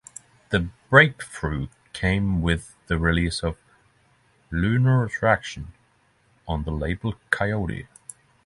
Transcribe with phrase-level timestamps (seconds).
[0.49, 3.43] The breakthrough came with the release
[4.49, 5.73] 'Lunar Attraction'
[6.47, 7.85] on the label Koyote.